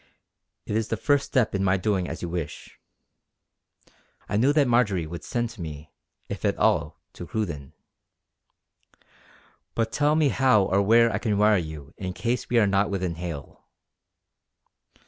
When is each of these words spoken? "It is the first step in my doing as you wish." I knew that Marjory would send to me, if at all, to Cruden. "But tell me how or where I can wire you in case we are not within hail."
"It 0.65 0.75
is 0.75 0.87
the 0.87 0.97
first 0.97 1.27
step 1.27 1.53
in 1.53 1.63
my 1.63 1.77
doing 1.77 2.09
as 2.09 2.23
you 2.23 2.29
wish." 2.29 2.79
I 4.27 4.35
knew 4.35 4.51
that 4.51 4.67
Marjory 4.67 5.05
would 5.05 5.23
send 5.23 5.51
to 5.51 5.61
me, 5.61 5.91
if 6.27 6.43
at 6.43 6.57
all, 6.57 6.99
to 7.13 7.27
Cruden. 7.27 7.73
"But 9.75 9.91
tell 9.91 10.15
me 10.15 10.29
how 10.29 10.63
or 10.63 10.81
where 10.81 11.13
I 11.13 11.19
can 11.19 11.37
wire 11.37 11.57
you 11.57 11.93
in 11.99 12.13
case 12.13 12.49
we 12.49 12.57
are 12.57 12.65
not 12.65 12.89
within 12.89 13.13
hail." 13.13 13.63